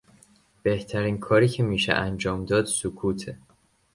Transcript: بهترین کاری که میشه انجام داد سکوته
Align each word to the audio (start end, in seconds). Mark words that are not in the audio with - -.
بهترین 0.63 1.17
کاری 1.17 1.47
که 1.47 1.63
میشه 1.63 1.93
انجام 1.93 2.45
داد 2.45 2.65
سکوته 2.65 3.37